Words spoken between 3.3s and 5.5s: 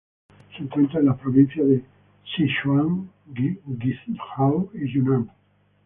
Guizhou y Yunnan.